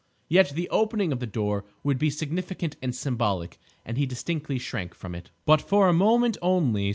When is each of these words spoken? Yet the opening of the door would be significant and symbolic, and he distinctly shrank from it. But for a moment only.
Yet 0.27 0.49
the 0.55 0.67
opening 0.69 1.11
of 1.11 1.19
the 1.19 1.27
door 1.27 1.63
would 1.83 1.99
be 1.99 2.09
significant 2.09 2.75
and 2.81 2.95
symbolic, 2.95 3.59
and 3.85 3.99
he 3.99 4.07
distinctly 4.07 4.57
shrank 4.57 4.95
from 4.95 5.13
it. 5.13 5.29
But 5.45 5.61
for 5.61 5.87
a 5.87 5.93
moment 5.93 6.37
only. 6.41 6.89